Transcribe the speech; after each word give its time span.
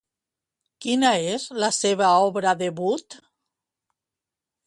Quina 0.85 1.11
és 1.33 1.45
la 1.65 1.69
seva 1.79 2.09
obra 2.29 2.55
debut? 2.63 3.19